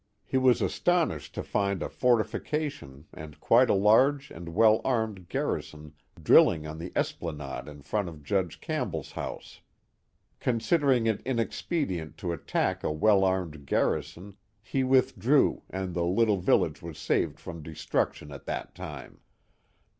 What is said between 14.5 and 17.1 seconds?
he withdrew and the little village was